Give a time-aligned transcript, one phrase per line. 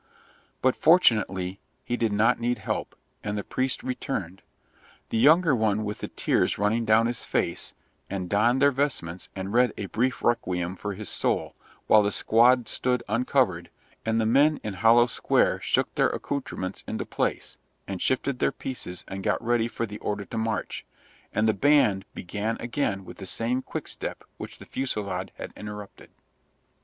[0.63, 4.41] But, fortunately, he did not need help, and the priests returned
[5.11, 7.75] the younger one with the tears running down his face
[8.09, 11.53] and donned their vestments and read a brief requiem for his soul,
[11.85, 13.69] while the squad stood uncovered,
[14.03, 19.05] and the men in hollow square shook their accoutrements into place, and shifted their pieces
[19.07, 20.83] and got ready for the order to march,
[21.31, 26.09] and the band began again with the same quickstep which the fusillade had interrupted.